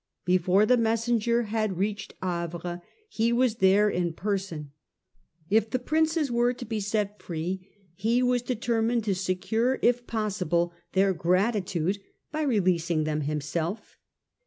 Before 0.25 0.65
the 0.65 0.77
messenger 0.77 1.43
had 1.43 1.77
reached 1.77 2.15
Havre 2.23 2.81
he 3.07 3.31
was 3.31 3.57
there 3.57 3.87
in 3.87 4.13
per 4.13 4.35
son. 4.35 4.71
If 5.47 5.69
the 5.69 5.77
Princes 5.77 6.31
were 6.31 6.53
to 6.53 6.65
be 6.65 6.79
set 6.79 7.21
free, 7.21 7.69
he 7.93 8.23
was 8.23 8.41
deter 8.41 8.81
mined 8.81 9.03
to 9.03 9.13
secure 9.13 9.77
if 9.83 10.07
possible 10.07 10.73
their 10.93 11.13
gratitude 11.13 11.99
by 12.31 12.41
releasing 12.41 13.03
them 13.03 13.21
himself. 13.21 13.99